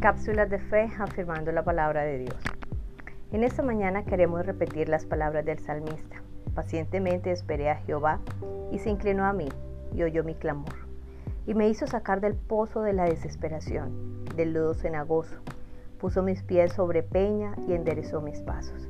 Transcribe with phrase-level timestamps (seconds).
[0.00, 2.36] Cápsulas de fe afirmando la palabra de Dios.
[3.32, 6.22] En esta mañana queremos repetir las palabras del salmista.
[6.54, 8.20] Pacientemente esperé a Jehová
[8.70, 9.48] y se inclinó a mí
[9.92, 10.72] y oyó mi clamor.
[11.48, 15.34] Y me hizo sacar del pozo de la desesperación, del lodo cenagoso.
[15.98, 18.88] Puso mis pies sobre peña y enderezó mis pasos.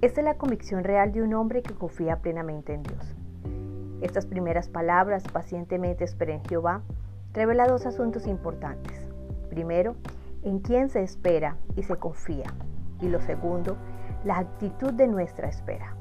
[0.00, 3.14] Esta es la convicción real de un hombre que confía plenamente en Dios.
[4.00, 6.80] Estas primeras palabras, pacientemente esperé en Jehová,
[7.34, 9.05] revela dos asuntos importantes.
[9.48, 9.96] Primero,
[10.42, 12.52] en quién se espera y se confía.
[13.00, 13.76] Y lo segundo,
[14.24, 15.96] la actitud de nuestra espera.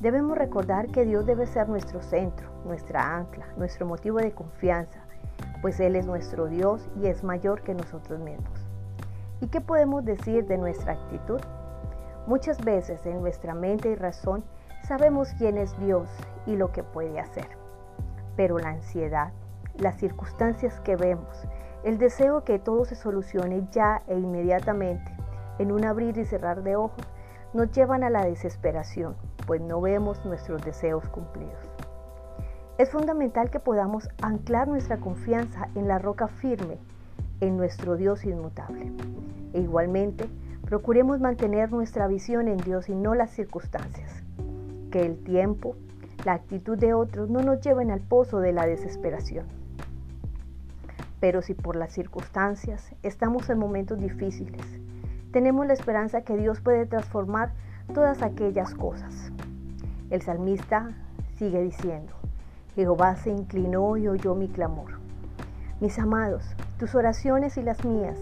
[0.00, 5.00] Debemos recordar que Dios debe ser nuestro centro, nuestra ancla, nuestro motivo de confianza,
[5.60, 8.66] pues Él es nuestro Dios y es mayor que nosotros mismos.
[9.40, 11.40] ¿Y qué podemos decir de nuestra actitud?
[12.26, 14.44] Muchas veces en nuestra mente y razón
[14.86, 16.08] sabemos quién es Dios
[16.46, 17.48] y lo que puede hacer,
[18.36, 19.32] pero la ansiedad,
[19.76, 21.46] las circunstancias que vemos,
[21.82, 25.12] el deseo que todo se solucione ya e inmediatamente,
[25.58, 27.04] en un abrir y cerrar de ojos,
[27.52, 31.70] nos llevan a la desesperación, pues no vemos nuestros deseos cumplidos.
[32.78, 36.78] Es fundamental que podamos anclar nuestra confianza en la roca firme,
[37.40, 38.92] en nuestro Dios inmutable.
[39.52, 40.28] E igualmente,
[40.64, 44.22] procuremos mantener nuestra visión en Dios y no las circunstancias.
[44.90, 45.76] Que el tiempo,
[46.24, 49.46] la actitud de otros no nos lleven al pozo de la desesperación.
[51.20, 54.64] Pero si por las circunstancias estamos en momentos difíciles,
[55.32, 57.52] tenemos la esperanza que Dios puede transformar
[57.92, 59.30] todas aquellas cosas.
[60.08, 60.92] El salmista
[61.36, 62.14] sigue diciendo,
[62.74, 64.98] Jehová se inclinó y oyó mi clamor.
[65.80, 68.18] Mis amados, tus oraciones y las mías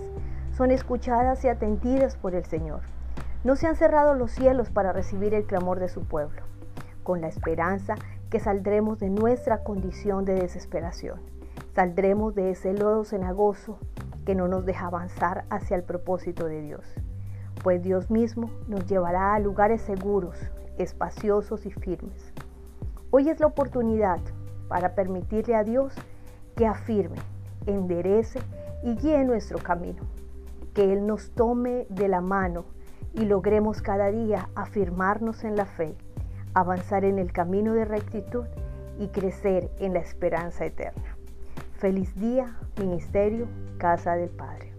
[0.56, 2.80] son escuchadas y atendidas por el Señor.
[3.44, 6.42] No se han cerrado los cielos para recibir el clamor de su pueblo,
[7.04, 7.94] con la esperanza
[8.28, 11.37] que saldremos de nuestra condición de desesperación
[11.78, 13.78] Saldremos de ese lodo cenagoso
[14.26, 16.84] que no nos deja avanzar hacia el propósito de Dios,
[17.62, 20.36] pues Dios mismo nos llevará a lugares seguros,
[20.76, 22.34] espaciosos y firmes.
[23.12, 24.18] Hoy es la oportunidad
[24.66, 25.94] para permitirle a Dios
[26.56, 27.18] que afirme,
[27.66, 28.40] enderece
[28.82, 30.02] y guíe nuestro camino,
[30.74, 32.64] que Él nos tome de la mano
[33.14, 35.94] y logremos cada día afirmarnos en la fe,
[36.54, 38.46] avanzar en el camino de rectitud
[38.98, 41.17] y crecer en la esperanza eterna.
[41.78, 43.46] Feliz día, Ministerio,
[43.78, 44.77] Casa del Padre.